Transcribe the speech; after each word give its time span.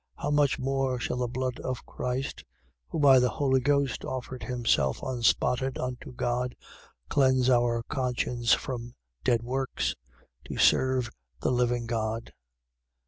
How 0.15 0.31
much 0.31 0.57
more 0.57 0.99
shall 0.99 1.17
the 1.17 1.27
blood 1.27 1.59
of 1.59 1.85
Christ, 1.85 2.43
who 2.87 2.97
by 2.97 3.19
the 3.19 3.29
Holy 3.29 3.59
Ghost 3.61 4.03
offered 4.03 4.41
himself 4.41 4.97
unspotted 5.03 5.77
unto 5.77 6.11
God, 6.11 6.55
cleanse 7.07 7.51
our 7.51 7.83
conscience 7.83 8.51
from 8.51 8.95
dead 9.23 9.43
works, 9.43 9.93
to 10.45 10.57
serve 10.57 11.11
the 11.41 11.51
living 11.51 11.85
God? 11.85 12.33